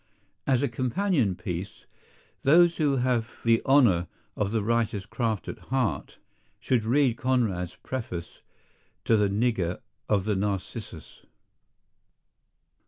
As 0.47 0.63
a 0.63 0.67
companion 0.67 1.35
piece, 1.35 1.85
those 2.41 2.77
who 2.77 2.95
have 2.95 3.37
the 3.45 3.61
honor 3.67 4.07
of 4.35 4.51
the 4.51 4.63
writer's 4.63 5.05
craft 5.05 5.47
at 5.47 5.59
heart 5.69 6.17
should 6.59 6.83
read 6.85 7.17
Conrad's 7.17 7.75
preface 7.75 8.41
to 9.05 9.15
The 9.15 9.29
Nigger 9.29 9.79
of 10.09 10.25
the 10.25 10.35
Narcissus. 10.35 11.27